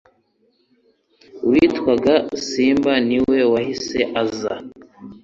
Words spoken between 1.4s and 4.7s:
witwaga Simba niwe wahise aza